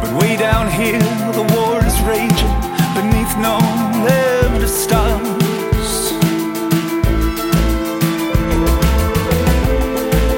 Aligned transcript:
But 0.00 0.10
way 0.20 0.36
down 0.36 0.70
here, 0.70 0.98
the 1.32 1.46
war 1.54 1.84
is 1.84 1.96
raging 2.02 2.54
beneath 2.94 3.34
no 3.38 3.58
limit 4.08 4.62
of 4.62 4.70
stars. 4.70 6.12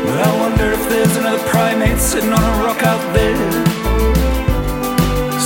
But 0.06 0.18
I 0.28 0.30
wonder 0.40 0.72
if 0.72 0.88
there's 0.88 1.16
another 1.16 1.42
primate 1.48 1.98
sitting 1.98 2.32
on 2.32 2.42
a 2.42 2.64
rock 2.64 2.82
out 2.82 3.04
there. 3.12 3.36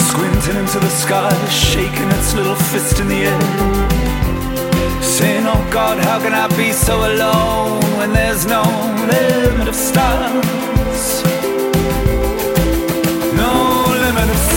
Squinting 0.09 0.57
into 0.63 0.79
the 0.79 0.91
sky, 1.05 1.33
shaking 1.49 2.09
its 2.19 2.35
little 2.35 2.57
fist 2.71 3.01
in 3.01 3.09
the 3.09 3.23
air. 3.33 3.41
Saying, 5.03 5.45
Oh 5.47 5.69
God, 5.71 5.99
how 5.99 6.19
can 6.21 6.33
I 6.33 6.47
be 6.57 6.73
so 6.73 6.97
alone 7.13 7.83
when 7.99 8.13
there's 8.13 8.47
no 8.47 8.63
limit 9.13 9.69
of 9.69 9.75
stars? 9.75 10.61
Limit 14.21 14.50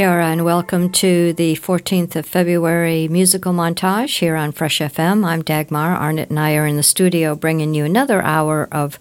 Kia 0.00 0.08
ora 0.08 0.28
and 0.28 0.46
welcome 0.46 0.90
to 0.90 1.34
the 1.34 1.56
14th 1.56 2.16
of 2.16 2.24
February 2.24 3.06
musical 3.08 3.52
montage 3.52 4.20
here 4.20 4.34
on 4.34 4.50
Fresh 4.50 4.78
FM. 4.78 5.26
I'm 5.26 5.42
Dagmar. 5.42 5.94
Arnett 5.94 6.30
and 6.30 6.40
I 6.40 6.56
are 6.56 6.64
in 6.64 6.78
the 6.78 6.82
studio 6.82 7.34
bringing 7.34 7.74
you 7.74 7.84
another 7.84 8.22
hour 8.22 8.66
of 8.72 8.98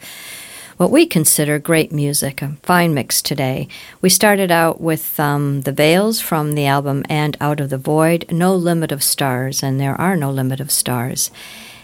what 0.76 0.92
we 0.92 1.06
consider 1.06 1.58
great 1.58 1.94
music, 1.94 2.42
a 2.42 2.58
fine 2.64 2.94
mix 2.94 3.22
today. 3.22 3.70
We 4.02 4.10
started 4.10 4.52
out 4.52 4.82
with 4.82 5.18
um, 5.22 5.62
the 5.62 5.72
Veils 5.72 6.20
from 6.20 6.56
the 6.56 6.66
album 6.66 7.06
And 7.08 7.38
Out 7.40 7.62
of 7.62 7.70
the 7.70 7.78
Void, 7.78 8.30
No 8.30 8.54
Limit 8.54 8.92
of 8.92 9.02
Stars, 9.02 9.64
and 9.64 9.80
there 9.80 9.96
are 9.96 10.18
no 10.18 10.30
limit 10.30 10.60
of 10.60 10.70
stars. 10.70 11.31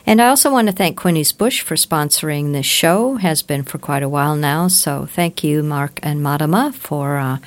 And 0.05 0.21
I 0.21 0.27
also 0.27 0.51
want 0.51 0.67
to 0.67 0.73
thank 0.73 0.99
Quinney's 0.99 1.31
Bush 1.31 1.61
for 1.61 1.75
sponsoring 1.75 2.51
this 2.51 2.65
show, 2.65 3.15
has 3.15 3.41
been 3.41 3.63
for 3.63 3.77
quite 3.77 4.03
a 4.03 4.09
while 4.09 4.35
now. 4.35 4.67
So 4.67 5.05
thank 5.05 5.41
you, 5.41 5.63
Mark 5.63 6.01
and 6.03 6.21
Madama, 6.21 6.73
for 6.73 7.15
uh, 7.15 7.37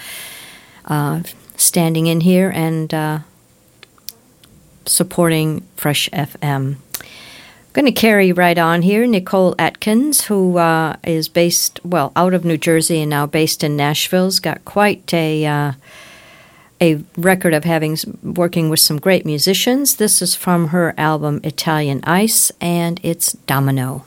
uh, 0.87 1.21
standing 1.59 2.07
in 2.07 2.23
here 2.23 2.51
and 2.55 2.95
uh, 2.95 3.19
supporting 4.87 5.67
Fresh 5.77 6.09
FM. 6.11 6.77
I'm 6.99 7.73
going 7.75 7.85
to 7.85 7.93
carry 7.93 8.33
right 8.33 8.57
on 8.57 8.83
here. 8.83 9.07
Nicole 9.07 9.55
Atkins, 9.59 10.25
who 10.25 10.57
uh, 10.57 10.97
is 11.05 11.29
based, 11.29 11.81
well, 11.85 12.13
out 12.17 12.33
of 12.33 12.45
New 12.45 12.57
Jersey 12.57 13.03
and 13.03 13.11
now 13.11 13.27
based 13.27 13.63
in 13.63 13.77
Nashville's 13.77 14.41
got 14.41 14.65
quite 14.65 15.13
a. 15.13 15.45
Uh, 15.45 15.73
a 16.81 17.03
record 17.17 17.55
of 17.55 17.65
having 17.65 17.99
working 18.23 18.71
with 18.71 18.79
some 18.79 19.01
great 19.01 19.27
musicians. 19.27 19.97
This 19.97 20.23
is 20.23 20.37
from 20.37 20.69
her 20.69 20.95
album 20.97 21.41
Italian 21.43 22.01
Ice, 22.05 22.53
and 22.61 23.01
it's 23.03 23.33
Domino. 23.33 24.05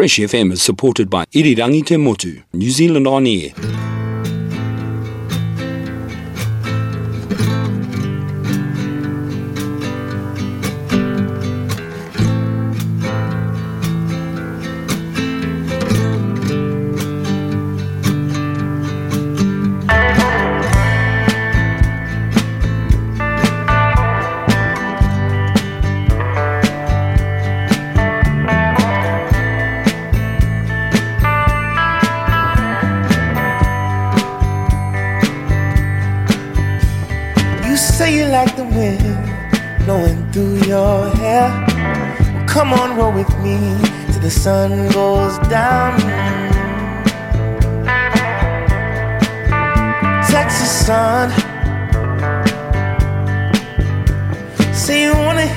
Fresh 0.00 0.20
FM 0.20 0.50
is 0.52 0.62
supported 0.62 1.10
by 1.10 1.26
Irirangi 1.26 1.84
Te 1.84 1.98
Motu, 1.98 2.42
New 2.54 2.70
Zealand 2.70 3.06
On 3.06 3.26
Air. 3.26 3.52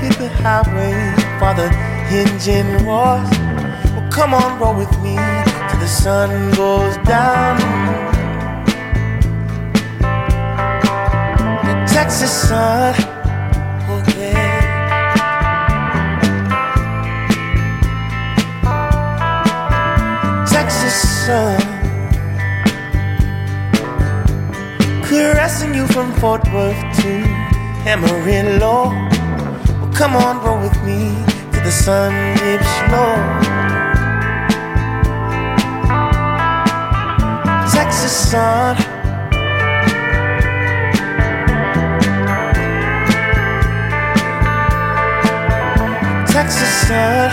hit 0.01 0.17
the 0.17 0.29
highway 0.29 0.93
while 1.39 1.55
the 1.55 1.69
engine 2.11 2.85
roars. 2.85 3.29
Well, 3.93 4.09
come 4.11 4.33
on, 4.33 4.59
roll 4.59 4.75
with 4.75 4.91
me 5.01 5.15
till 5.69 5.79
the 5.79 5.87
sun 5.87 6.51
goes 6.55 6.97
down. 7.07 7.57
The 11.67 11.75
Texas 11.93 12.31
sun, 12.49 12.95
oh 13.89 14.03
yeah. 14.17 14.61
Texas 20.47 21.25
sun. 21.25 21.73
caressing 25.13 25.75
you 25.75 25.85
from 25.87 26.11
Fort 26.13 26.43
Worth 26.51 26.81
to 27.01 27.09
Amarillo. 27.85 29.12
Come 29.95 30.15
on, 30.15 30.43
roll 30.43 30.59
with 30.59 30.83
me 30.83 31.23
to 31.51 31.59
the 31.61 31.71
sun 31.71 32.11
dips 32.37 32.81
low. 32.91 33.15
Texas 37.71 38.31
sun. 38.31 38.75
Texas 46.25 46.71
sun, 46.87 47.29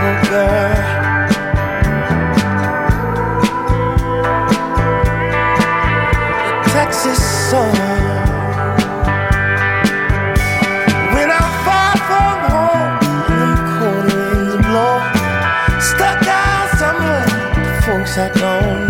oh 0.00 0.16
girl. 0.30 0.74
Texas 6.72 7.18
sun. 7.50 7.87
at 18.18 18.36
home 18.36 18.87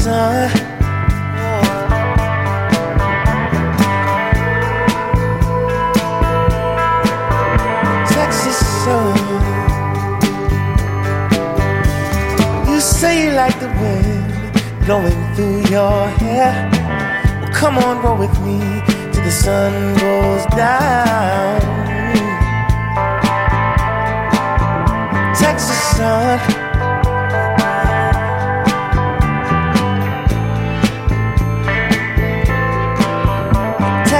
sun. 0.00 0.48
Texas 8.08 8.58
sun. 8.82 9.16
You 12.68 12.80
say 12.80 13.24
you 13.24 13.32
like 13.32 13.58
the 13.60 13.68
wind 13.80 14.30
blowing 14.86 15.22
through 15.34 15.60
your 15.68 16.08
hair. 16.22 16.52
Well, 17.42 17.52
come 17.52 17.76
on, 17.76 18.02
roll 18.02 18.16
with 18.16 18.36
me 18.40 18.58
till 19.12 19.24
the 19.24 19.30
sun 19.30 19.72
goes 19.98 20.46
down. 20.56 21.60
Texas 25.34 25.80
sun. 25.96 26.59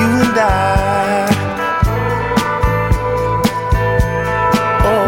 You 0.00 0.06
and 0.06 0.38
I. 0.38 1.28
Oh. 4.82 5.06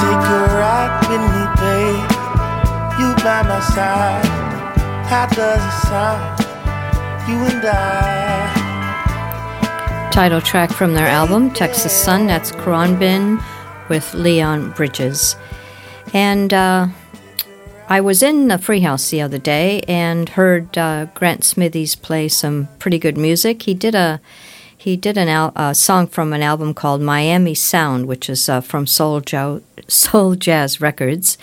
Take 0.00 0.24
a 0.28 0.40
ride 0.60 0.94
with 1.08 1.24
me, 1.32 1.42
babe. 1.56 2.10
You 3.00 3.08
by 3.24 3.40
my 3.48 3.60
side. 3.60 4.26
How 5.06 5.26
does 5.26 5.62
it 5.64 5.76
sound? 5.88 6.22
You 7.26 7.36
and 7.36 7.64
I. 7.64 7.70
Title 10.12 10.42
track 10.42 10.70
from 10.70 10.92
their 10.92 11.08
album, 11.08 11.50
Texas 11.50 11.92
Sun. 11.92 12.26
That's 12.26 12.52
Khruangbin 12.52 13.42
with 13.88 14.12
Leon 14.12 14.72
Bridges. 14.72 15.36
And 16.12 16.52
uh, 16.52 16.88
I 17.86 18.00
was 18.00 18.22
in 18.22 18.48
the 18.48 18.58
Free 18.58 18.80
House 18.80 19.10
the 19.10 19.20
other 19.20 19.38
day 19.38 19.82
and 19.86 20.30
heard 20.30 20.76
uh, 20.78 21.06
Grant 21.14 21.44
Smithies 21.44 21.94
play 21.94 22.28
some 22.28 22.68
pretty 22.78 22.98
good 22.98 23.18
music. 23.18 23.62
He 23.62 23.74
did 23.74 23.94
a 23.94 24.20
he 24.76 24.96
did 24.96 25.16
an 25.16 25.28
al- 25.28 25.52
a 25.56 25.74
song 25.74 26.06
from 26.06 26.32
an 26.32 26.42
album 26.42 26.74
called 26.74 27.00
Miami 27.00 27.54
Sound, 27.54 28.06
which 28.06 28.28
is 28.28 28.48
uh, 28.50 28.60
from 28.60 28.86
Soul, 28.86 29.20
jo- 29.20 29.62
Soul 29.88 30.34
Jazz 30.34 30.80
Records 30.80 31.38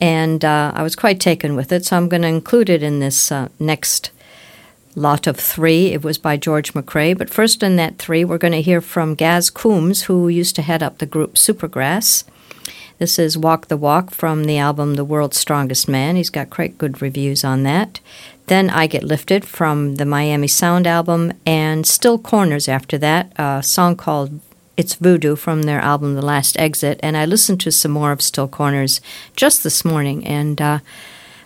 and 0.00 0.44
uh, 0.44 0.72
I 0.74 0.82
was 0.82 0.96
quite 0.96 1.20
taken 1.20 1.54
with 1.54 1.72
it. 1.72 1.84
So 1.84 1.96
I'm 1.96 2.08
going 2.08 2.22
to 2.22 2.28
include 2.28 2.70
it 2.70 2.82
in 2.82 3.00
this 3.00 3.30
uh, 3.30 3.48
next 3.58 4.10
lot 4.96 5.26
of 5.26 5.36
three. 5.36 5.88
It 5.92 6.02
was 6.02 6.18
by 6.18 6.36
George 6.36 6.72
McCrae. 6.72 7.16
But 7.16 7.30
first, 7.30 7.62
in 7.62 7.76
that 7.76 7.98
three, 7.98 8.24
we're 8.24 8.38
going 8.38 8.52
to 8.52 8.62
hear 8.62 8.80
from 8.80 9.14
Gaz 9.14 9.50
Coombes, 9.50 10.04
who 10.04 10.28
used 10.28 10.56
to 10.56 10.62
head 10.62 10.82
up 10.82 10.98
the 10.98 11.06
group 11.06 11.34
Supergrass. 11.34 12.24
This 13.00 13.18
is 13.18 13.38
Walk 13.38 13.68
the 13.68 13.78
Walk 13.78 14.10
from 14.10 14.44
the 14.44 14.58
album 14.58 14.96
The 14.96 15.06
World's 15.06 15.38
Strongest 15.38 15.88
Man. 15.88 16.16
He's 16.16 16.28
got 16.28 16.50
quite 16.50 16.76
good 16.76 17.00
reviews 17.00 17.44
on 17.44 17.62
that. 17.62 17.98
Then 18.46 18.68
I 18.68 18.86
Get 18.86 19.02
Lifted 19.02 19.42
from 19.46 19.94
the 19.94 20.04
Miami 20.04 20.48
Sound 20.48 20.86
album, 20.86 21.32
and 21.46 21.86
Still 21.86 22.18
Corners 22.18 22.68
after 22.68 22.98
that, 22.98 23.32
a 23.36 23.62
song 23.62 23.96
called 23.96 24.38
it's 24.76 24.96
Voodoo 24.96 25.34
from 25.34 25.62
their 25.62 25.80
album 25.80 26.14
The 26.14 26.20
Last 26.20 26.58
Exit, 26.58 27.00
and 27.02 27.16
I 27.16 27.24
listened 27.24 27.62
to 27.62 27.72
some 27.72 27.92
more 27.92 28.12
of 28.12 28.20
Still 28.20 28.48
Corners 28.48 29.00
just 29.34 29.64
this 29.64 29.82
morning 29.82 30.26
and 30.26 30.60
uh, 30.60 30.80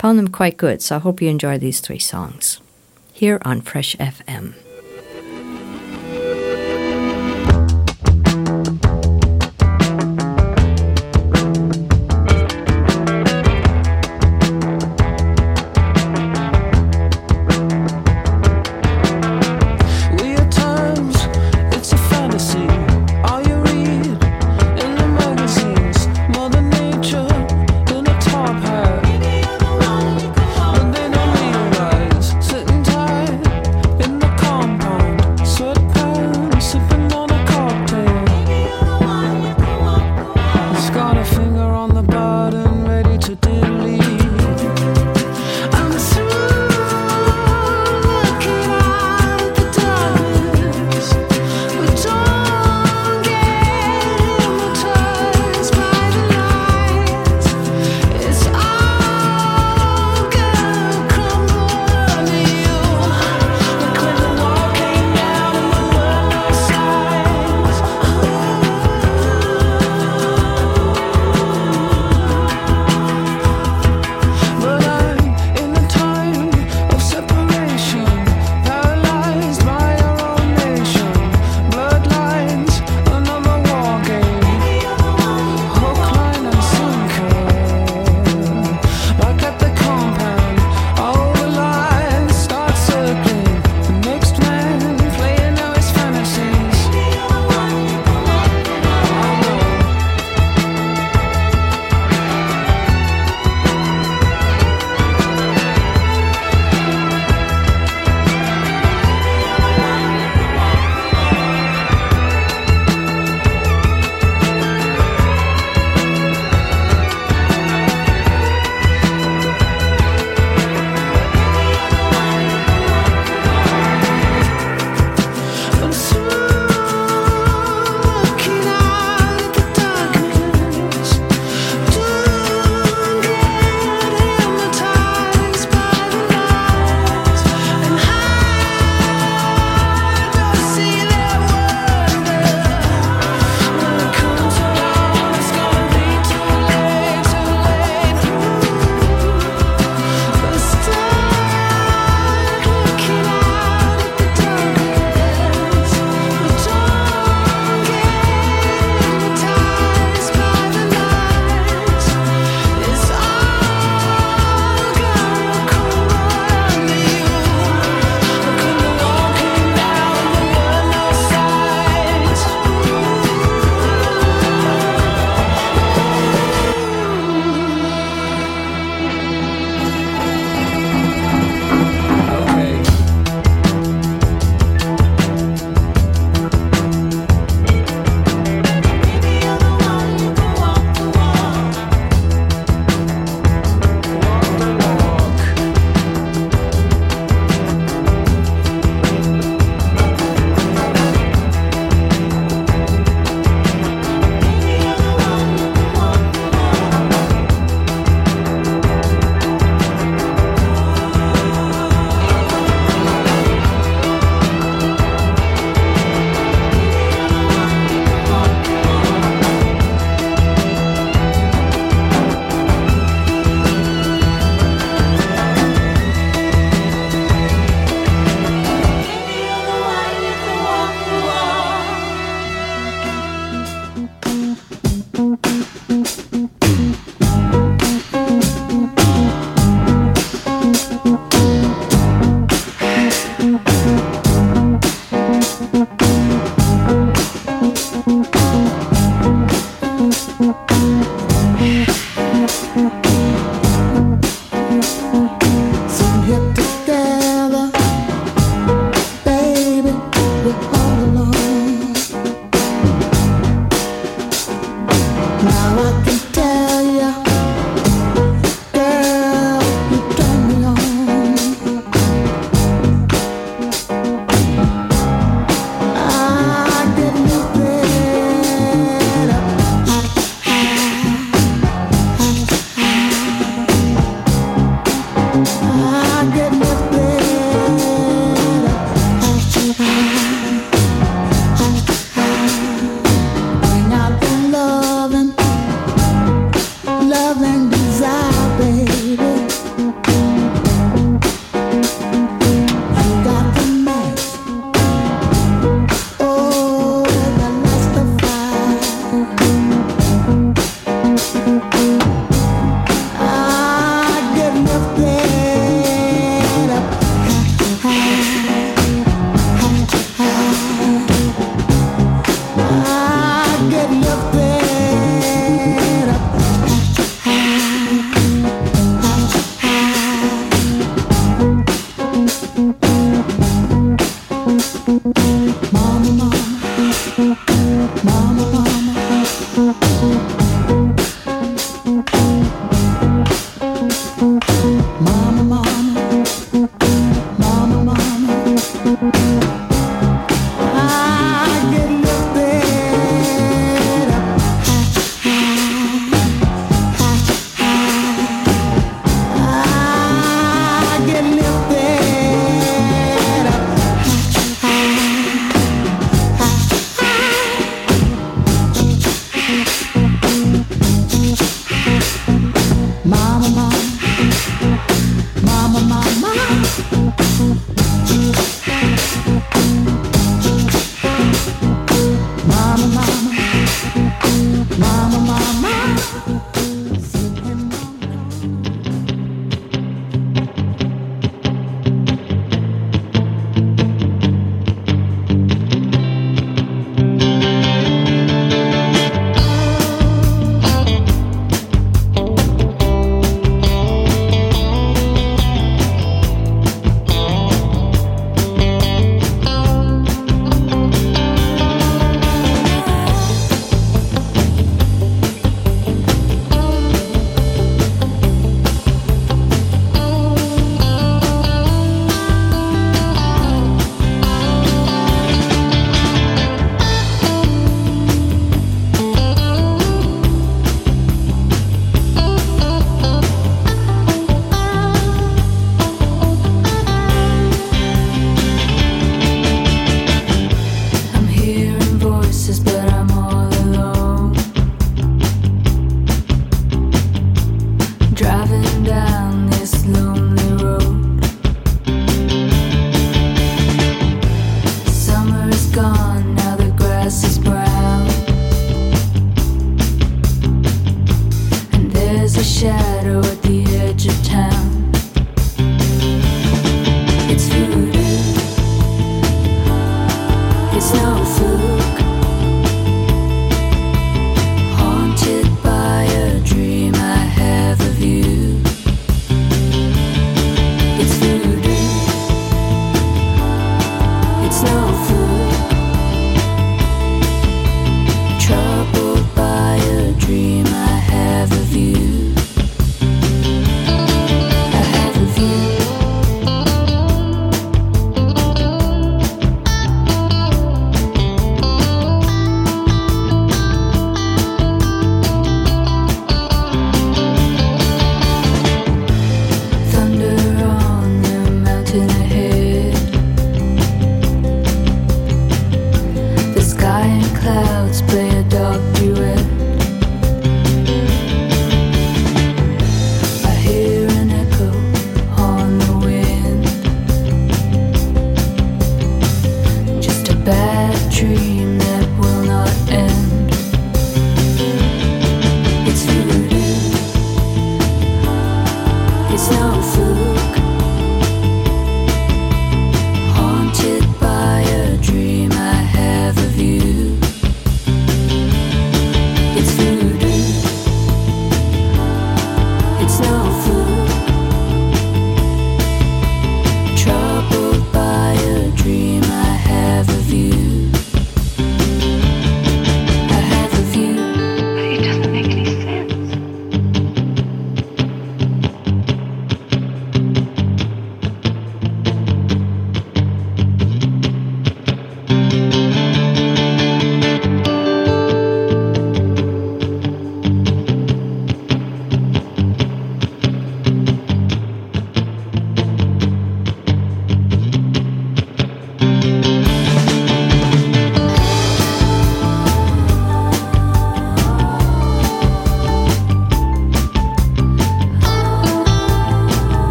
found 0.00 0.18
them 0.18 0.26
quite 0.26 0.56
good. 0.56 0.82
So 0.82 0.96
I 0.96 0.98
hope 0.98 1.22
you 1.22 1.28
enjoy 1.28 1.58
these 1.58 1.78
three 1.78 2.00
songs 2.00 2.60
here 3.12 3.40
on 3.44 3.60
Fresh 3.60 3.94
FM. 3.98 4.54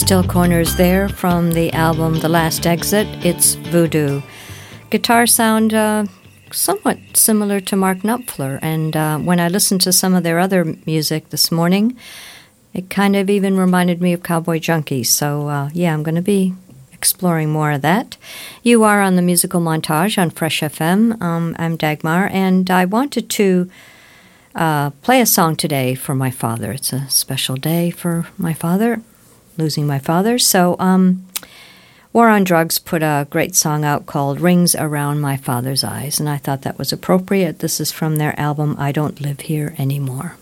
Still 0.00 0.24
Corners 0.24 0.76
there 0.76 1.10
from 1.10 1.52
the 1.52 1.70
album 1.74 2.20
The 2.20 2.28
Last 2.28 2.66
Exit. 2.66 3.06
It's 3.22 3.54
Voodoo. 3.54 4.22
Guitar 4.88 5.26
sound 5.26 5.74
uh, 5.74 6.06
somewhat 6.50 6.98
similar 7.12 7.60
to 7.60 7.76
Mark 7.76 7.98
Knopfler, 7.98 8.58
and 8.62 8.96
uh, 8.96 9.18
when 9.18 9.38
I 9.38 9.48
listened 9.48 9.82
to 9.82 9.92
some 9.92 10.14
of 10.14 10.22
their 10.22 10.38
other 10.38 10.64
music 10.86 11.28
this 11.28 11.52
morning, 11.52 11.98
it 12.72 12.88
kind 12.88 13.14
of 13.14 13.28
even 13.28 13.58
reminded 13.58 14.00
me 14.00 14.14
of 14.14 14.22
Cowboy 14.22 14.58
Junkies. 14.58 15.06
So, 15.06 15.48
uh, 15.48 15.68
yeah, 15.74 15.92
I'm 15.92 16.02
going 16.02 16.14
to 16.14 16.22
be 16.22 16.54
exploring 16.94 17.50
more 17.50 17.72
of 17.72 17.82
that. 17.82 18.16
You 18.62 18.82
are 18.84 19.02
on 19.02 19.16
the 19.16 19.22
musical 19.22 19.60
montage 19.60 20.20
on 20.20 20.30
Fresh 20.30 20.60
FM. 20.62 21.20
Um, 21.20 21.54
I'm 21.58 21.76
Dagmar, 21.76 22.30
and 22.32 22.70
I 22.70 22.86
wanted 22.86 23.28
to 23.30 23.70
uh, 24.54 24.90
play 25.02 25.20
a 25.20 25.26
song 25.26 25.56
today 25.56 25.94
for 25.94 26.14
my 26.14 26.30
father. 26.30 26.72
It's 26.72 26.92
a 26.92 27.08
special 27.10 27.56
day 27.56 27.90
for 27.90 28.26
my 28.38 28.54
father, 28.54 29.02
losing 29.60 29.86
my 29.86 29.98
father. 29.98 30.38
So, 30.38 30.74
um, 30.80 31.26
War 32.12 32.28
on 32.28 32.42
Drugs 32.42 32.80
put 32.80 33.04
a 33.04 33.28
great 33.30 33.54
song 33.54 33.84
out 33.84 34.04
called 34.06 34.40
Rings 34.40 34.74
Around 34.74 35.20
My 35.20 35.36
Father's 35.36 35.84
Eyes, 35.84 36.18
and 36.18 36.28
I 36.28 36.38
thought 36.38 36.62
that 36.62 36.76
was 36.76 36.92
appropriate. 36.92 37.60
This 37.60 37.78
is 37.78 37.92
from 37.92 38.16
their 38.16 38.38
album 38.38 38.74
I 38.80 38.90
Don't 38.90 39.20
Live 39.20 39.42
Here 39.42 39.76
Anymore. 39.78 40.36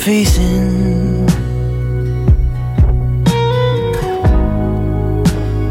Facing. 0.00 1.26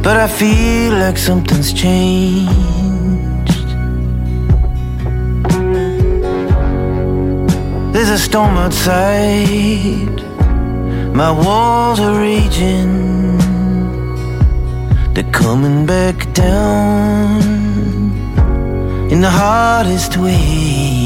But 0.04 0.18
I 0.18 0.28
feel 0.28 0.94
like 0.94 1.18
something's 1.18 1.74
changed. 1.74 3.70
There's 7.94 8.10
a 8.10 8.20
storm 8.20 8.56
outside, 8.58 10.18
my 11.13 11.32
walls 11.32 12.00
are 12.00 12.20
raging. 12.20 13.38
They're 15.13 15.32
coming 15.32 15.86
back 15.86 16.32
down 16.34 17.42
in 19.12 19.22
the 19.22 19.30
hardest 19.30 20.18
way. 20.18 20.99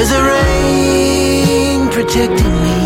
There's 0.00 0.12
a 0.12 0.24
rain 0.24 1.88
protecting 1.90 2.54
me, 2.64 2.80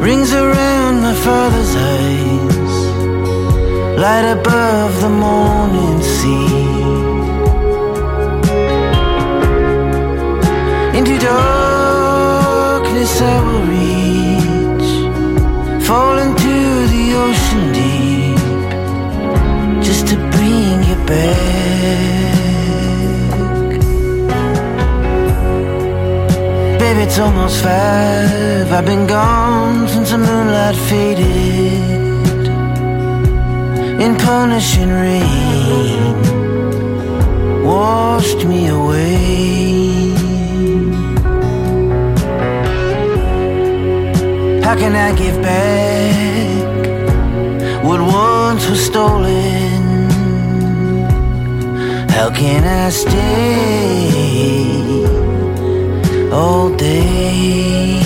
rings 0.00 0.34
around 0.34 1.02
my 1.02 1.14
father's 1.14 1.76
eyes, 1.76 2.74
light 3.96 4.26
above 4.38 5.00
the 5.00 5.10
morning 5.10 6.02
sea. 6.02 6.48
Into 10.98 11.16
darkness 11.20 13.12
I 13.22 13.36
will 13.46 13.64
reach, 13.76 14.90
fall 15.86 16.18
into 16.18 16.54
the 16.94 17.04
ocean 17.24 17.72
deep 17.78 18.38
Just 19.80 20.08
to 20.08 20.16
bring 20.32 20.82
you 20.82 20.96
back. 21.06 22.43
Baby, 26.94 27.06
it's 27.06 27.18
almost 27.18 27.60
five. 27.60 28.70
I've 28.70 28.86
been 28.86 29.08
gone 29.08 29.88
since 29.88 30.12
the 30.12 30.18
moonlight 30.18 30.76
faded 30.76 31.26
in 34.00 34.16
punishing 34.16 34.90
rain, 34.90 36.14
washed 37.64 38.44
me 38.44 38.68
away. 38.68 40.14
How 44.62 44.76
can 44.76 44.94
I 44.94 45.12
give 45.16 45.42
back 45.42 46.84
what 47.84 48.00
once 48.00 48.68
was 48.70 48.86
stolen? 48.86 50.08
How 52.10 52.30
can 52.30 52.64
I 52.64 52.90
stay 52.90 54.93
all 56.34 56.68
day? 56.76 58.00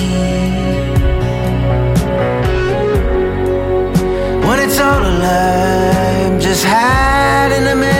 When 4.47 4.59
it's 4.61 4.79
all 4.79 5.03
alive, 5.13 6.41
just 6.41 6.65
hide 6.65 7.53
in 7.57 7.65
the 7.65 7.75
memory. 7.75 7.98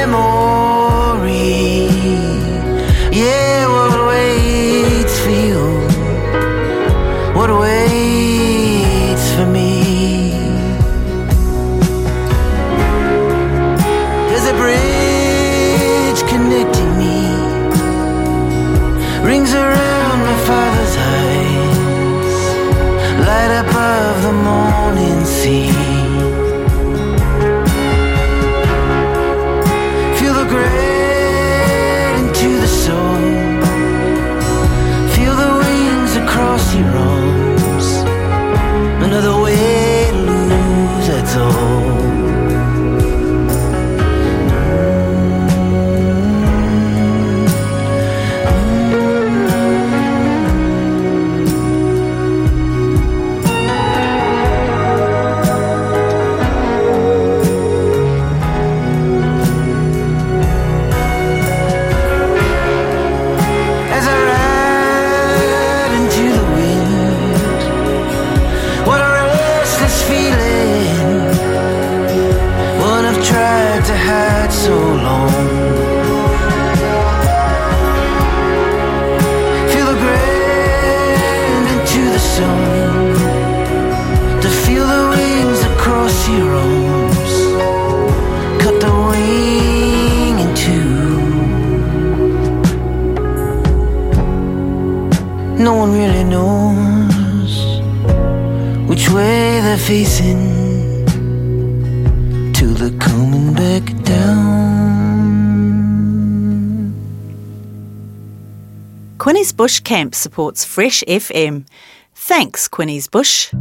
Bush 109.59 109.81
Camp 109.81 110.15
supports 110.15 110.65
Fresh 110.65 111.03
FM. 111.09 111.67
Thanks, 112.15 112.69
Quinney's 112.69 113.09
Bush. 113.09 113.53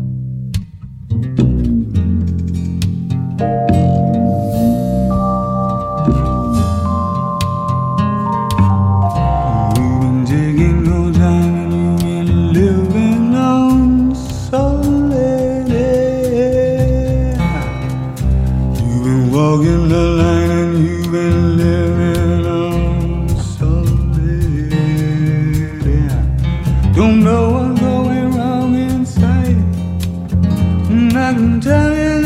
等 31.48 32.17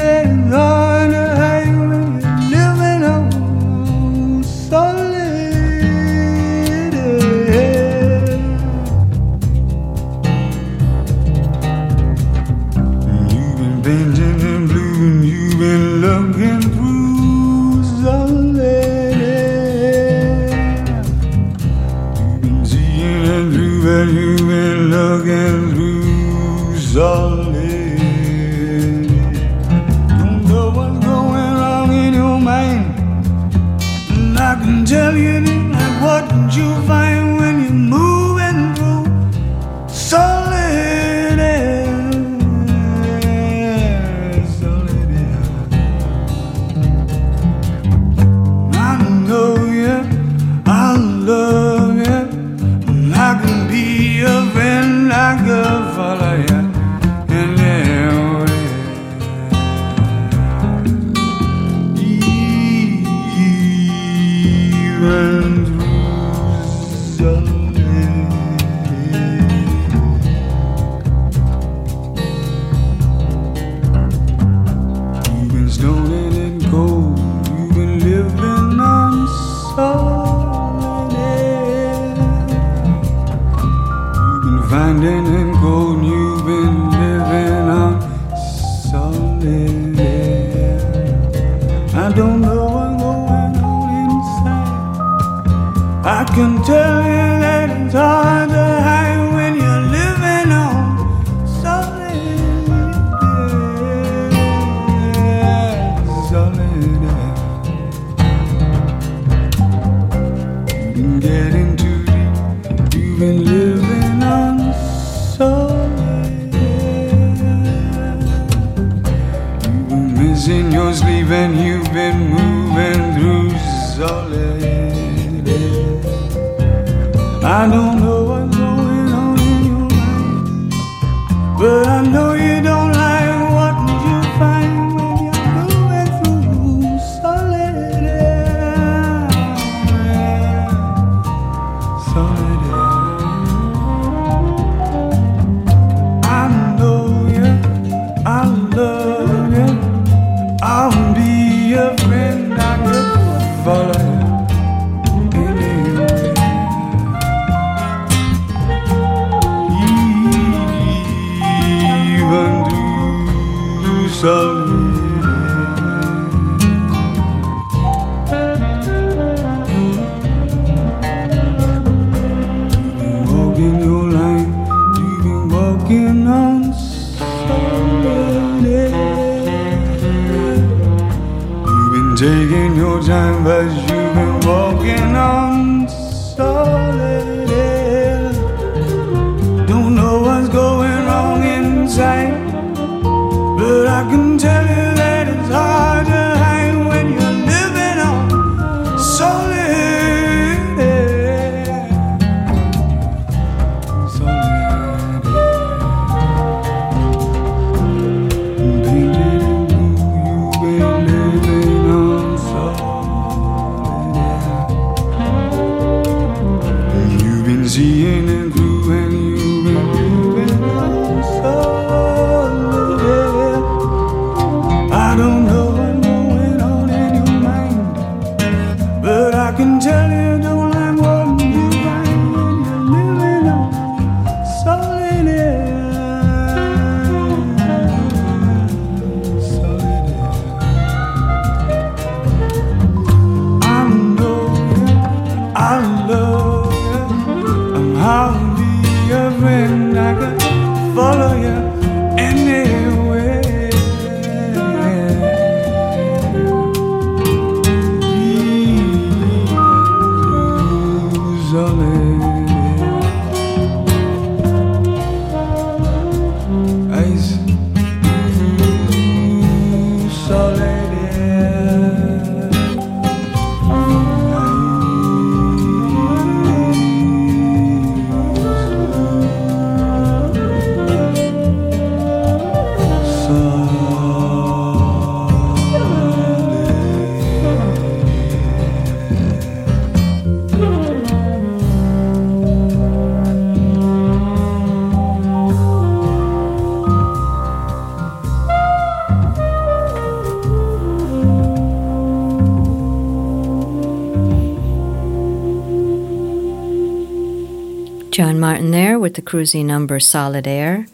with 309.12 309.26
the 309.26 309.30
cruisy 309.30 309.66
number 309.66 310.00
Solid 310.00 310.48
Air. 310.48 310.86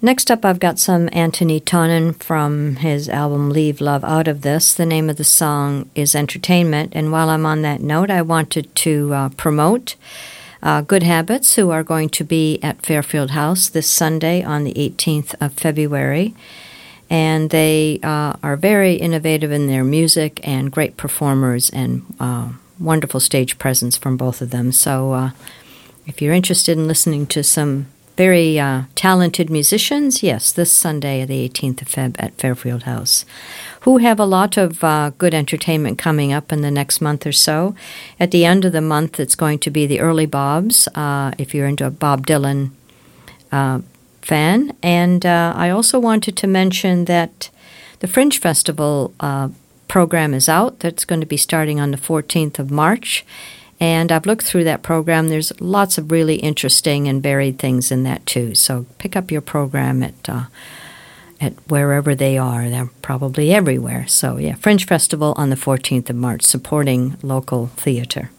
Next 0.00 0.30
up, 0.30 0.42
I've 0.42 0.58
got 0.58 0.78
some 0.78 1.10
Anthony 1.12 1.60
Tonnon 1.60 2.14
from 2.14 2.76
his 2.76 3.10
album 3.10 3.50
Leave 3.50 3.78
Love 3.78 4.02
Out 4.04 4.26
of 4.26 4.40
This. 4.40 4.72
The 4.72 4.86
name 4.86 5.10
of 5.10 5.18
the 5.18 5.24
song 5.24 5.90
is 5.94 6.14
Entertainment. 6.14 6.92
And 6.94 7.12
while 7.12 7.28
I'm 7.28 7.44
on 7.44 7.60
that 7.60 7.82
note, 7.82 8.10
I 8.10 8.22
wanted 8.22 8.74
to 8.76 9.12
uh, 9.12 9.28
promote 9.30 9.96
uh, 10.62 10.80
Good 10.80 11.02
Habits, 11.02 11.56
who 11.56 11.68
are 11.70 11.84
going 11.84 12.08
to 12.10 12.24
be 12.24 12.58
at 12.62 12.80
Fairfield 12.80 13.32
House 13.32 13.68
this 13.68 13.86
Sunday 13.86 14.42
on 14.42 14.64
the 14.64 14.72
18th 14.72 15.34
of 15.38 15.52
February. 15.52 16.34
And 17.10 17.50
they 17.50 18.00
uh, 18.02 18.36
are 18.42 18.56
very 18.56 18.94
innovative 18.94 19.52
in 19.52 19.66
their 19.66 19.84
music 19.84 20.40
and 20.42 20.72
great 20.72 20.96
performers 20.96 21.68
and 21.68 22.02
uh, 22.18 22.52
wonderful 22.80 23.20
stage 23.20 23.58
presence 23.58 23.98
from 23.98 24.16
both 24.16 24.40
of 24.40 24.48
them. 24.48 24.72
So 24.72 25.12
uh, 25.12 25.30
if 26.06 26.22
you're 26.22 26.32
interested 26.32 26.78
in 26.78 26.86
listening 26.86 27.26
to 27.26 27.42
some 27.42 27.86
very 28.16 28.58
uh, 28.58 28.82
talented 28.94 29.50
musicians, 29.50 30.22
yes, 30.22 30.50
this 30.50 30.72
Sunday, 30.72 31.24
the 31.26 31.46
18th 31.48 31.82
of 31.82 31.88
Feb 31.88 32.16
at 32.18 32.34
Fairfield 32.34 32.84
House, 32.84 33.26
who 33.80 33.98
have 33.98 34.18
a 34.18 34.24
lot 34.24 34.56
of 34.56 34.82
uh, 34.82 35.10
good 35.18 35.34
entertainment 35.34 35.98
coming 35.98 36.32
up 36.32 36.50
in 36.50 36.62
the 36.62 36.70
next 36.70 37.00
month 37.00 37.26
or 37.26 37.32
so. 37.32 37.74
At 38.18 38.30
the 38.30 38.44
end 38.44 38.64
of 38.64 38.72
the 38.72 38.80
month, 38.80 39.20
it's 39.20 39.34
going 39.34 39.58
to 39.60 39.70
be 39.70 39.86
the 39.86 40.00
Early 40.00 40.24
Bobs, 40.24 40.88
uh, 40.94 41.32
if 41.36 41.54
you're 41.54 41.66
into 41.66 41.86
a 41.86 41.90
Bob 41.90 42.26
Dylan 42.26 42.70
uh, 43.52 43.80
fan. 44.22 44.74
And 44.82 45.26
uh, 45.26 45.52
I 45.54 45.68
also 45.68 45.98
wanted 45.98 46.36
to 46.38 46.46
mention 46.46 47.04
that 47.04 47.50
the 48.00 48.06
Fringe 48.06 48.38
Festival 48.38 49.12
uh, 49.20 49.50
program 49.88 50.32
is 50.32 50.48
out. 50.48 50.80
That's 50.80 51.04
going 51.04 51.20
to 51.20 51.26
be 51.26 51.36
starting 51.36 51.80
on 51.80 51.90
the 51.90 51.98
14th 51.98 52.58
of 52.58 52.70
March 52.70 53.26
and 53.78 54.10
I've 54.10 54.26
looked 54.26 54.44
through 54.44 54.64
that 54.64 54.82
program. 54.82 55.28
There's 55.28 55.58
lots 55.60 55.98
of 55.98 56.10
really 56.10 56.36
interesting 56.36 57.08
and 57.08 57.22
varied 57.22 57.58
things 57.58 57.92
in 57.92 58.04
that 58.04 58.24
too. 58.24 58.54
So 58.54 58.86
pick 58.98 59.16
up 59.16 59.30
your 59.30 59.42
program 59.42 60.02
at 60.02 60.28
uh, 60.28 60.44
at 61.40 61.52
wherever 61.68 62.14
they 62.14 62.38
are. 62.38 62.70
They're 62.70 62.90
probably 63.02 63.52
everywhere. 63.52 64.06
So 64.06 64.38
yeah, 64.38 64.54
Fringe 64.54 64.86
Festival 64.86 65.34
on 65.36 65.50
the 65.50 65.56
14th 65.56 66.08
of 66.08 66.16
March, 66.16 66.42
supporting 66.42 67.16
local 67.22 67.66
theater. 67.68 68.30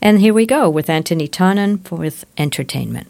And 0.00 0.20
here 0.20 0.34
we 0.34 0.46
go 0.46 0.68
with 0.70 0.90
Anthony 0.90 1.26
Tonnon 1.26 1.82
with 1.90 2.24
entertainment. 2.36 3.08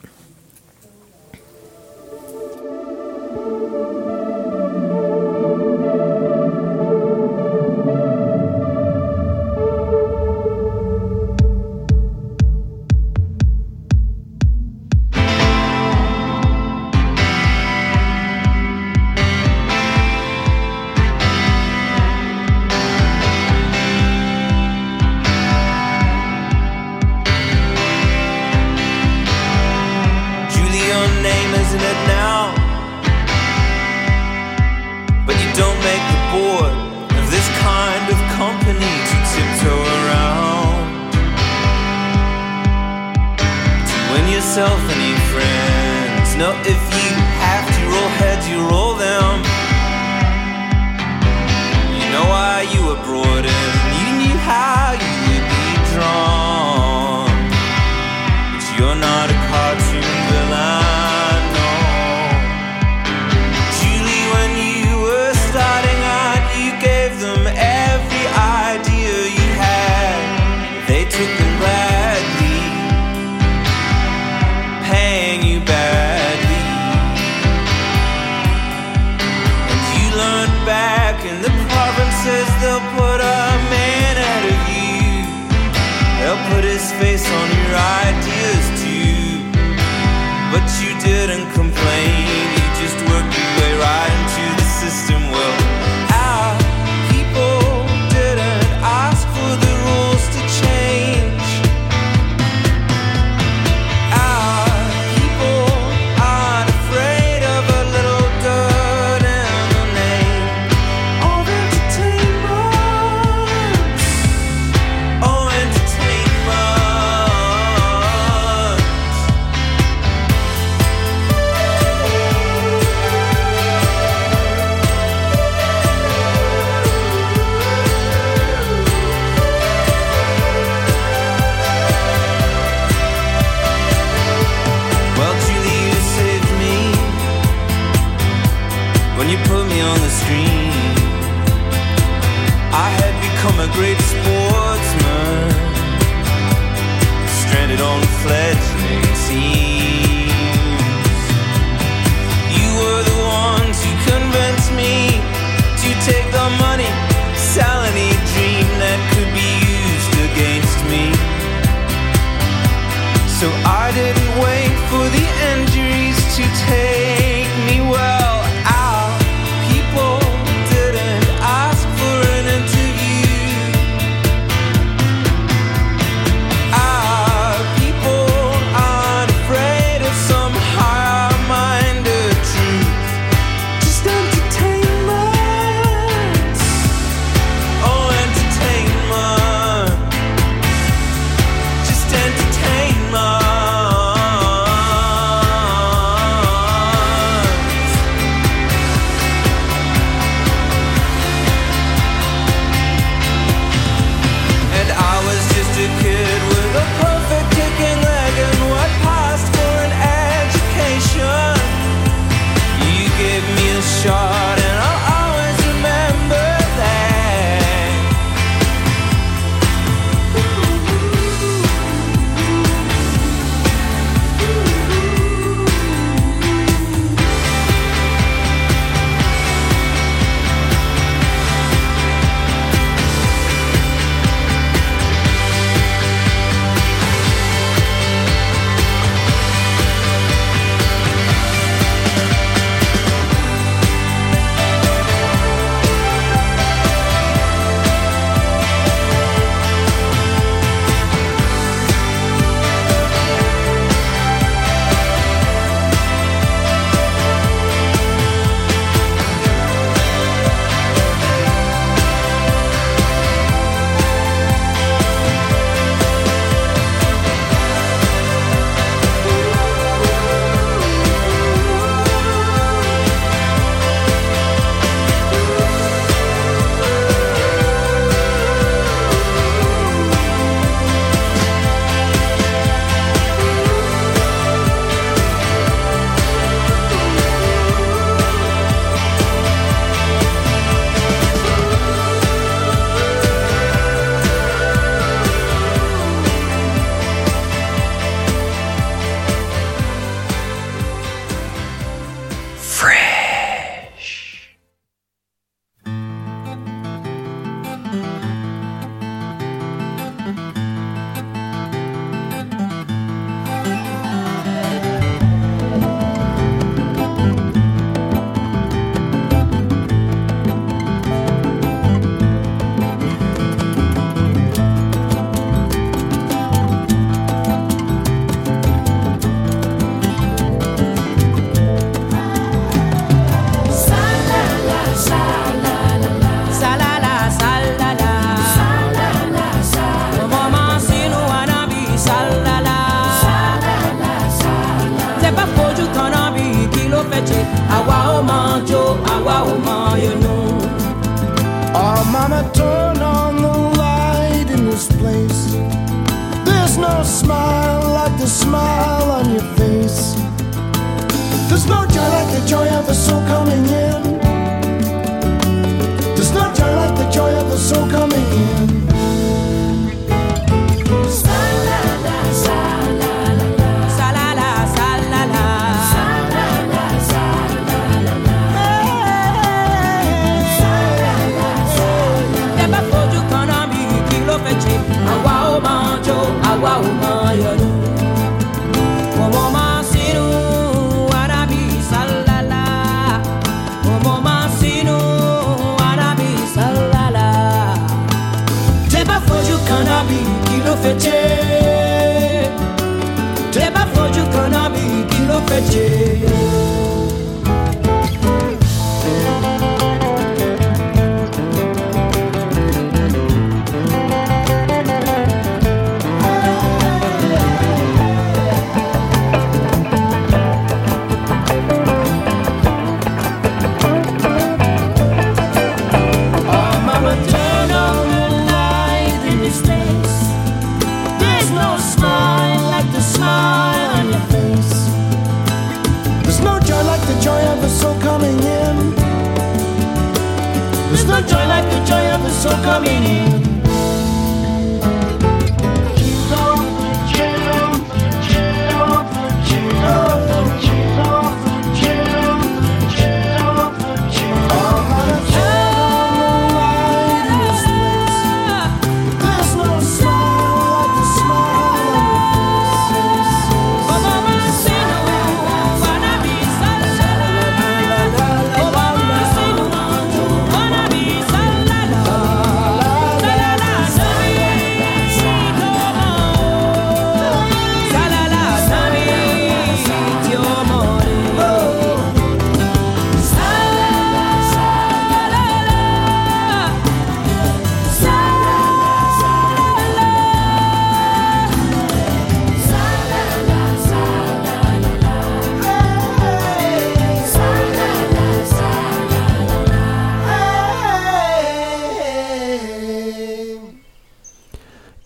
to 59.76 60.00
the 60.00 60.43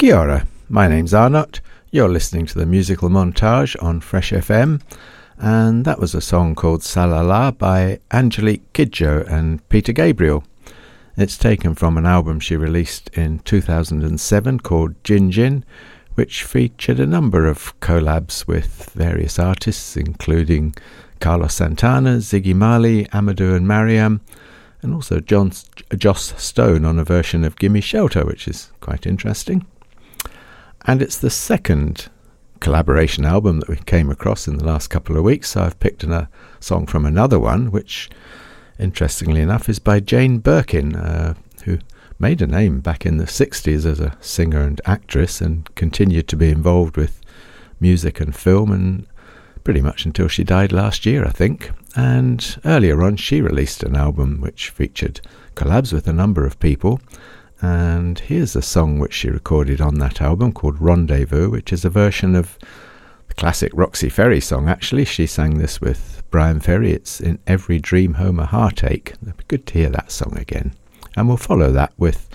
Kia 0.08 0.16
ora. 0.16 0.46
My 0.70 0.88
name's 0.88 1.12
Arnott. 1.12 1.60
You're 1.90 2.08
listening 2.08 2.46
to 2.46 2.58
the 2.58 2.64
musical 2.64 3.10
montage 3.10 3.76
on 3.82 4.00
Fresh 4.00 4.32
FM, 4.32 4.80
and 5.36 5.84
that 5.84 5.98
was 5.98 6.14
a 6.14 6.22
song 6.22 6.54
called 6.54 6.80
Salala 6.80 7.58
by 7.58 8.00
Angelique 8.10 8.72
Kidjo 8.72 9.30
and 9.30 9.68
Peter 9.68 9.92
Gabriel. 9.92 10.44
It's 11.18 11.36
taken 11.36 11.74
from 11.74 11.98
an 11.98 12.06
album 12.06 12.40
she 12.40 12.56
released 12.56 13.10
in 13.10 13.40
2007 13.40 14.60
called 14.60 14.94
Djin 15.02 15.30
Djin, 15.30 15.62
which 16.14 16.42
featured 16.42 17.00
a 17.00 17.06
number 17.06 17.46
of 17.46 17.78
collabs 17.80 18.46
with 18.46 18.90
various 18.94 19.38
artists, 19.38 19.94
including 19.94 20.74
Carlos 21.20 21.52
Santana, 21.52 22.16
Ziggy 22.16 22.54
Marley, 22.54 23.04
Amadou 23.12 23.54
and 23.54 23.68
Mariam, 23.68 24.22
and 24.80 24.94
also 24.94 25.20
John, 25.20 25.52
Joss 25.98 26.32
Stone 26.42 26.86
on 26.86 26.98
a 26.98 27.04
version 27.04 27.44
of 27.44 27.56
Gimme 27.56 27.82
Shelter, 27.82 28.24
which 28.24 28.48
is 28.48 28.72
quite 28.80 29.06
interesting. 29.06 29.66
And 30.88 31.02
it's 31.02 31.18
the 31.18 31.28
second 31.28 32.08
collaboration 32.60 33.26
album 33.26 33.60
that 33.60 33.68
we 33.68 33.76
came 33.76 34.08
across 34.08 34.48
in 34.48 34.56
the 34.56 34.64
last 34.64 34.88
couple 34.88 35.18
of 35.18 35.22
weeks, 35.22 35.50
so 35.50 35.62
I've 35.62 35.78
picked 35.78 36.02
a 36.02 36.30
song 36.60 36.86
from 36.86 37.04
another 37.04 37.38
one, 37.38 37.70
which, 37.70 38.08
interestingly 38.78 39.42
enough, 39.42 39.68
is 39.68 39.78
by 39.78 40.00
Jane 40.00 40.38
Birkin, 40.38 40.96
uh, 40.96 41.34
who 41.66 41.78
made 42.18 42.40
a 42.40 42.46
name 42.46 42.80
back 42.80 43.04
in 43.04 43.18
the 43.18 43.26
60s 43.26 43.84
as 43.84 44.00
a 44.00 44.16
singer 44.22 44.62
and 44.62 44.80
actress 44.86 45.42
and 45.42 45.72
continued 45.74 46.26
to 46.28 46.36
be 46.36 46.48
involved 46.48 46.96
with 46.96 47.20
music 47.78 48.18
and 48.18 48.34
film 48.34 48.72
and 48.72 49.06
pretty 49.64 49.82
much 49.82 50.06
until 50.06 50.26
she 50.26 50.42
died 50.42 50.72
last 50.72 51.04
year, 51.04 51.22
I 51.22 51.32
think. 51.32 51.70
And 51.96 52.56
earlier 52.64 53.02
on, 53.02 53.16
she 53.16 53.42
released 53.42 53.82
an 53.82 53.94
album 53.94 54.40
which 54.40 54.70
featured 54.70 55.20
collabs 55.54 55.92
with 55.92 56.08
a 56.08 56.14
number 56.14 56.46
of 56.46 56.58
people. 56.58 56.98
And 57.60 58.18
here's 58.18 58.54
a 58.54 58.62
song 58.62 58.98
which 58.98 59.12
she 59.12 59.30
recorded 59.30 59.80
on 59.80 59.96
that 59.96 60.20
album 60.20 60.52
called 60.52 60.80
Rendezvous, 60.80 61.50
which 61.50 61.72
is 61.72 61.84
a 61.84 61.90
version 61.90 62.34
of 62.34 62.58
the 63.26 63.34
classic 63.34 63.72
Roxy 63.74 64.08
Ferry 64.08 64.40
song. 64.40 64.68
Actually, 64.68 65.04
she 65.04 65.26
sang 65.26 65.58
this 65.58 65.80
with 65.80 66.22
Bryan 66.30 66.60
Ferry. 66.60 66.92
It's 66.92 67.20
in 67.20 67.38
Every 67.46 67.78
Dream 67.78 68.14
Home 68.14 68.38
a 68.38 68.46
Heartache. 68.46 69.14
It'd 69.22 69.36
be 69.36 69.44
good 69.48 69.66
to 69.66 69.74
hear 69.74 69.90
that 69.90 70.12
song 70.12 70.36
again. 70.36 70.72
And 71.16 71.26
we'll 71.26 71.36
follow 71.36 71.72
that 71.72 71.92
with 71.98 72.28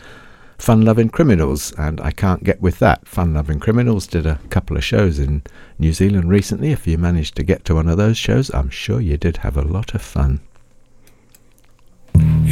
Fun 0.57 0.82
Loving 0.82 1.09
Criminals, 1.09 1.74
and 1.78 1.99
I 2.01 2.11
can't 2.11 2.43
get 2.43 2.61
with 2.61 2.80
that. 2.80 3.07
Fun 3.07 3.34
Loving 3.34 3.59
Criminals 3.59 4.07
did 4.07 4.26
a 4.26 4.39
couple 4.49 4.78
of 4.78 4.84
shows 4.84 5.19
in 5.19 5.43
New 5.80 5.93
Zealand 5.93 6.30
recently. 6.30 6.71
If 6.71 6.88
you 6.88 6.97
managed 6.97 7.36
to 7.36 7.43
get 7.43 7.65
to 7.65 7.76
one 7.76 7.88
of 7.88 7.97
those 7.97 8.17
shows, 8.17 8.49
I'm 8.53 8.69
sure 8.69 9.01
you 9.01 9.17
did 9.17 9.38
have 9.38 9.57
a 9.57 9.61
lot 9.61 9.93
of 9.93 10.01
fun. 10.01 10.41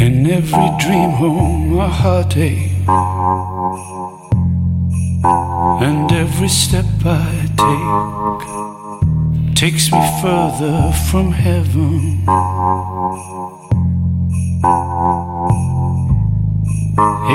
In 0.02 0.26
every 0.26 0.70
dream 0.80 1.12
home 1.12 1.78
a 1.78 1.88
heartache 1.88 2.72
And 5.88 6.12
every 6.12 6.48
step 6.48 6.86
I 7.06 7.46
take 7.62 9.56
Takes 9.56 9.92
me 9.92 10.02
further 10.20 10.92
from 11.12 11.32
heaven. 11.32 12.24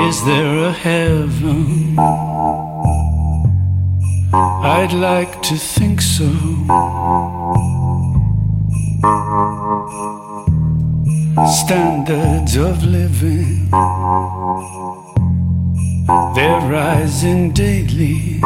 Is 0.09 0.25
there 0.25 0.65
a 0.65 0.73
heaven? 0.73 1.97
I'd 4.75 4.91
like 4.91 5.41
to 5.43 5.55
think 5.55 6.01
so 6.01 6.25
standards 11.67 12.55
of 12.55 12.81
living. 12.85 13.69
They're 16.33 16.61
rising 16.71 17.51
daily. 17.51 18.39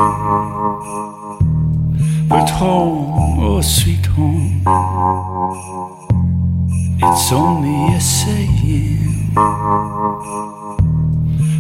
But 2.32 2.50
home, 2.50 3.38
oh 3.40 3.62
sweet 3.62 4.08
home, 4.08 4.64
it's 6.98 7.32
only 7.32 7.94
a 7.94 8.02
saying. 8.02 9.34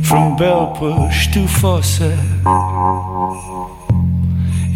From 0.09 0.35
Bell 0.37 0.73
Push 0.75 1.27
to 1.33 1.47
faucet, 1.47 2.17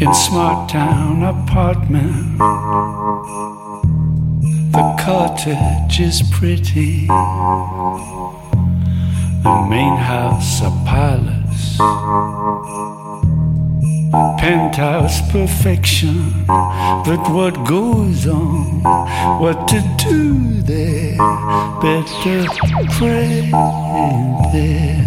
in 0.04 0.14
Smart 0.14 0.70
Town 0.70 1.24
apartment 1.24 2.36
cottage 5.06 6.00
is 6.00 6.24
pretty, 6.32 7.06
the 9.46 9.68
main 9.70 9.96
house 9.96 10.62
a 10.62 10.72
palace, 10.84 11.78
penthouse 14.40 15.22
perfection. 15.32 16.34
But 16.48 17.24
what 17.30 17.54
goes 17.68 18.26
on, 18.26 18.82
what 19.40 19.68
to 19.68 19.82
do 20.10 20.62
there, 20.64 21.18
better 21.84 22.48
pray 22.98 23.52
there. 24.52 25.06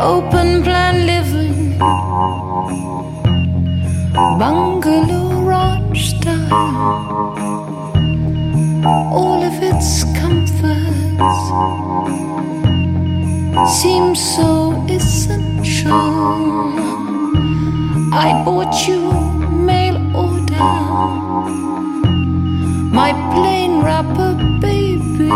Open. 0.00 0.77
Bungalow 4.12 5.42
ranch 5.44 6.10
style, 6.10 6.52
all 9.12 9.42
of 9.42 9.62
its 9.62 10.04
comforts 10.18 11.38
seem 13.80 14.14
so 14.14 14.72
essential. 14.88 15.92
I 18.12 18.42
bought 18.44 18.88
you 18.88 19.12
mail 19.50 19.96
order, 20.16 20.64
my 22.92 23.12
plain 23.34 23.82
wrapper, 23.82 24.34
baby. 24.60 25.28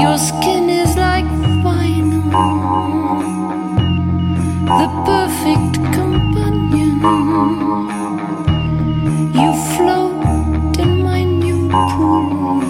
Your 0.00 0.18
skin 0.18 0.68
is 0.68 0.96
like 0.96 1.24
vinyl 1.62 3.41
the 4.80 4.88
perfect 5.04 5.74
companion. 5.92 7.00
You 9.38 9.50
float 9.74 10.78
in 10.78 11.02
my 11.02 11.24
new 11.24 11.68
pool, 11.68 12.60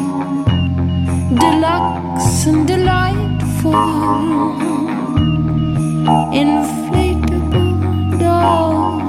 deluxe 1.42 2.46
and 2.46 2.66
delightful, 2.66 3.72
inflatable 6.42 8.18
doll. 8.18 9.00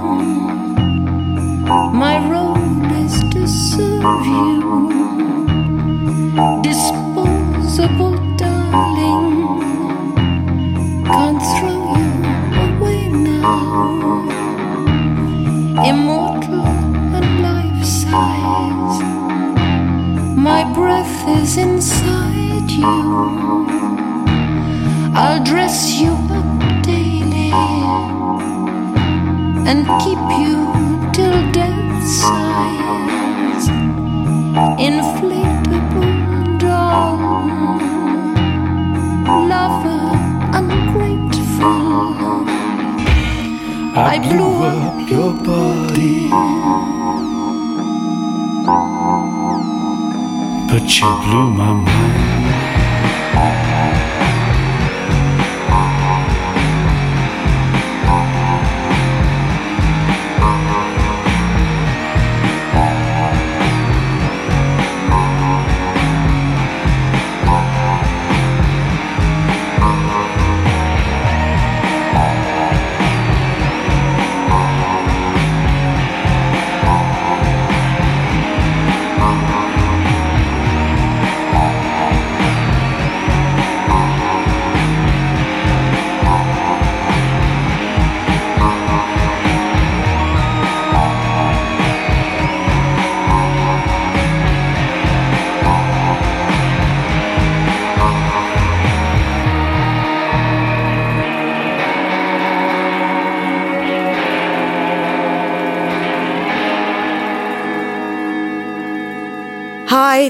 My 2.04 2.16
role 2.30 2.91
is 3.04 3.14
to 3.34 3.48
serve 3.48 4.26
you. 4.26 5.03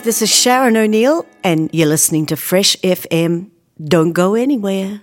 This 0.03 0.21
is 0.21 0.29
Sharon 0.29 0.75
O'Neill, 0.75 1.25
and 1.45 1.69
you're 1.71 1.87
listening 1.87 2.25
to 2.25 2.35
Fresh 2.35 2.75
FM. 2.83 3.51
Don't 3.81 4.11
go 4.11 4.35
anywhere. 4.35 4.99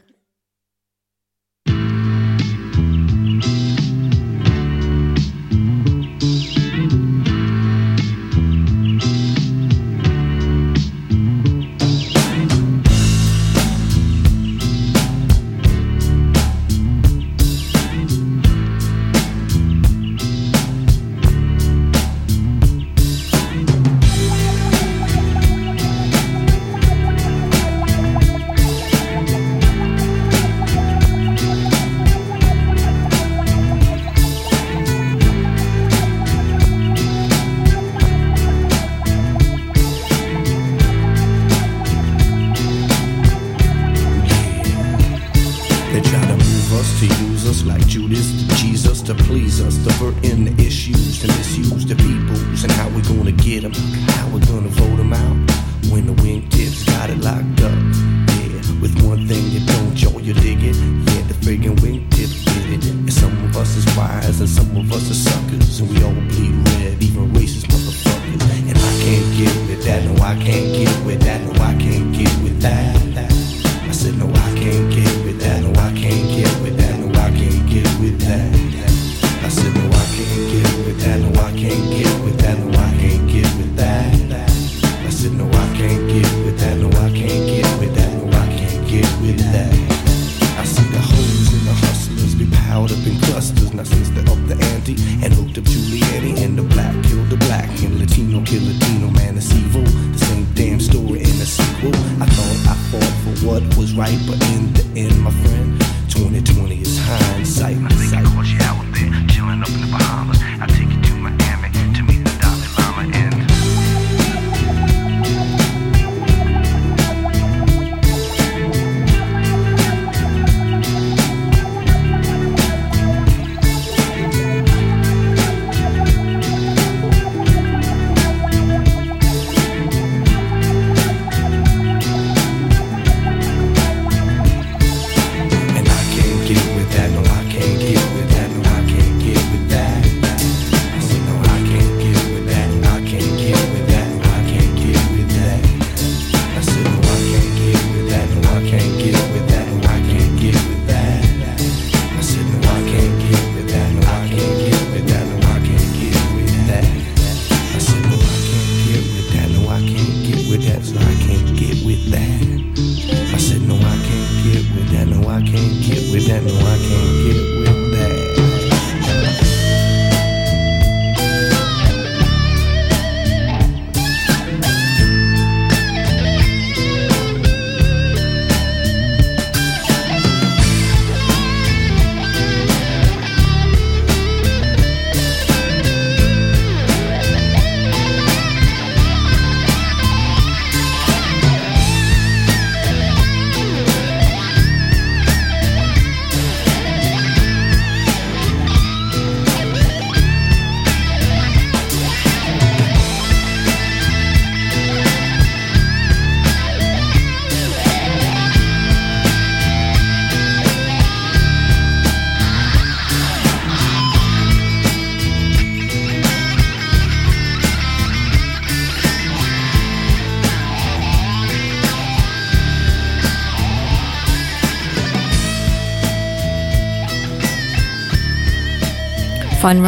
Fun, 229.60 229.84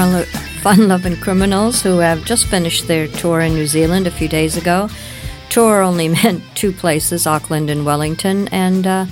fun 0.60 0.86
loving 0.86 1.16
criminals 1.16 1.80
who 1.80 1.96
have 2.00 2.26
just 2.26 2.44
finished 2.44 2.88
their 2.88 3.08
tour 3.08 3.40
in 3.40 3.54
New 3.54 3.66
Zealand 3.66 4.06
a 4.06 4.10
few 4.10 4.28
days 4.28 4.58
ago. 4.58 4.90
Tour 5.48 5.80
only 5.80 6.08
meant 6.22 6.44
two 6.54 6.72
places, 6.72 7.26
Auckland 7.26 7.70
and 7.70 7.86
Wellington, 7.86 8.48
and 8.48 8.86
uh, 8.86 9.06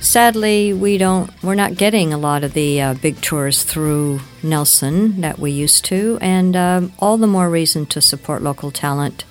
sadly, 0.00 0.74
we 0.74 0.98
don't. 0.98 1.30
We're 1.42 1.54
not 1.54 1.76
getting 1.76 2.12
a 2.12 2.18
lot 2.18 2.44
of 2.44 2.52
the 2.52 2.78
uh, 2.78 2.94
big 2.94 3.22
tours 3.22 3.62
through 3.62 4.20
Nelson 4.42 5.22
that 5.22 5.38
we 5.38 5.50
used 5.50 5.86
to, 5.86 6.18
and 6.20 6.54
um, 6.54 6.92
all 6.98 7.16
the 7.16 7.26
more 7.26 7.48
reason 7.48 7.86
to 7.86 8.02
support 8.02 8.42
local 8.42 8.70
talent. 8.70 9.24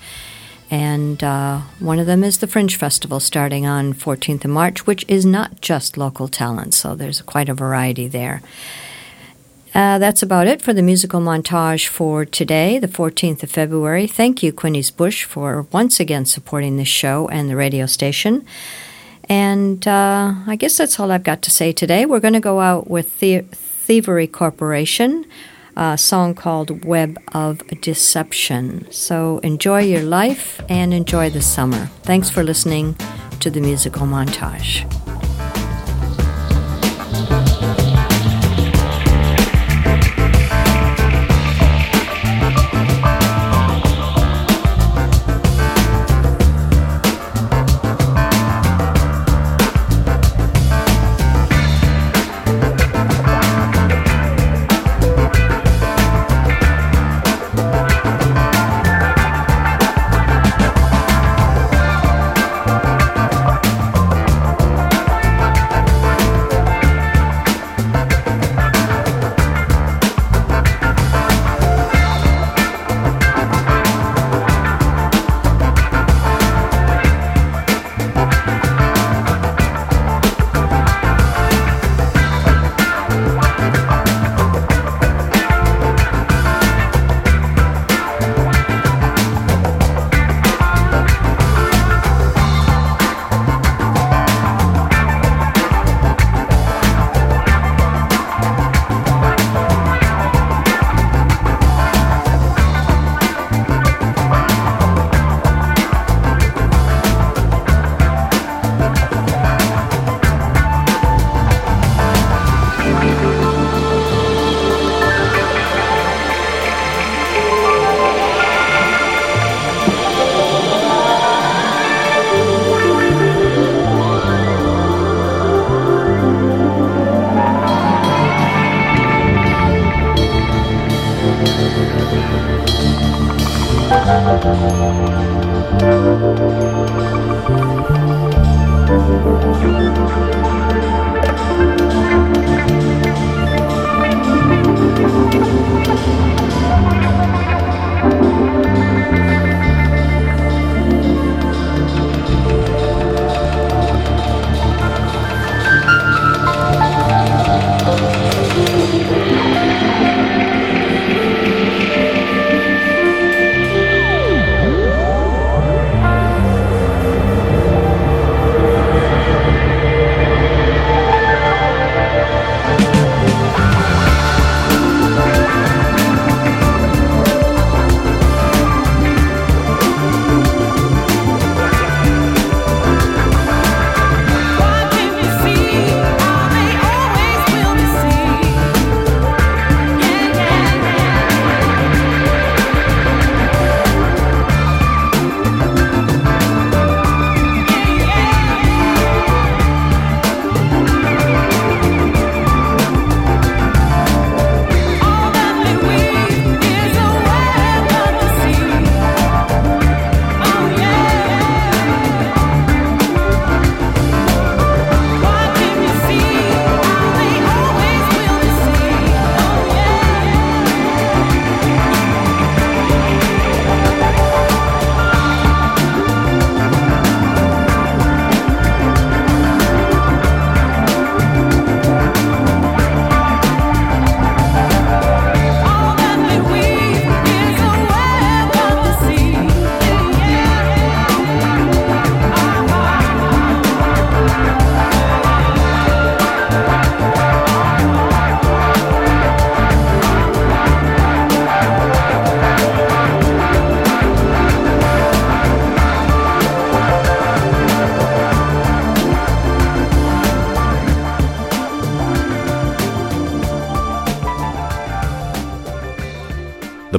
And 0.68 1.22
uh, 1.22 1.60
one 1.78 2.00
of 2.00 2.06
them 2.06 2.24
is 2.24 2.38
the 2.38 2.48
Fringe 2.48 2.74
Festival 2.74 3.20
starting 3.20 3.66
on 3.66 3.94
14th 3.94 4.44
of 4.44 4.50
March, 4.50 4.84
which 4.84 5.04
is 5.06 5.24
not 5.24 5.60
just 5.60 5.96
local 5.96 6.26
talent, 6.26 6.74
so 6.74 6.96
there's 6.96 7.22
quite 7.22 7.48
a 7.48 7.54
variety 7.54 8.08
there. 8.08 8.42
Uh, 9.76 9.98
that's 9.98 10.22
about 10.22 10.46
it 10.46 10.62
for 10.62 10.72
the 10.72 10.80
musical 10.82 11.20
montage 11.20 11.86
for 11.86 12.24
today, 12.24 12.78
the 12.78 12.88
14th 12.88 13.42
of 13.42 13.50
February. 13.50 14.06
Thank 14.06 14.42
you, 14.42 14.50
Quinney's 14.50 14.90
Bush, 14.90 15.24
for 15.24 15.66
once 15.70 16.00
again 16.00 16.24
supporting 16.24 16.78
this 16.78 16.88
show 16.88 17.28
and 17.28 17.50
the 17.50 17.56
radio 17.56 17.84
station. 17.84 18.46
And 19.28 19.86
uh, 19.86 20.32
I 20.46 20.56
guess 20.56 20.78
that's 20.78 20.98
all 20.98 21.12
I've 21.12 21.24
got 21.24 21.42
to 21.42 21.50
say 21.50 21.72
today. 21.72 22.06
We're 22.06 22.20
going 22.20 22.32
to 22.32 22.40
go 22.40 22.60
out 22.60 22.88
with 22.88 23.20
the- 23.20 23.44
Thievery 23.86 24.26
Corporation, 24.26 25.26
a 25.76 25.98
song 25.98 26.34
called 26.34 26.86
Web 26.86 27.18
of 27.34 27.58
Deception. 27.82 28.90
So 28.90 29.40
enjoy 29.40 29.82
your 29.82 30.02
life 30.02 30.58
and 30.70 30.94
enjoy 30.94 31.28
the 31.28 31.42
summer. 31.42 31.90
Thanks 32.02 32.30
for 32.30 32.42
listening 32.42 32.96
to 33.40 33.50
the 33.50 33.60
musical 33.60 34.06
montage. 34.06 34.90